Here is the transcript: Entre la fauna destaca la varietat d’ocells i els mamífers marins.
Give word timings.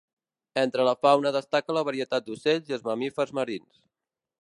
Entre 0.61 0.85
la 0.87 0.93
fauna 1.05 1.33
destaca 1.35 1.77
la 1.79 1.85
varietat 1.91 2.27
d’ocells 2.31 2.73
i 2.73 2.79
els 2.79 2.89
mamífers 2.91 3.39
marins. 3.43 3.83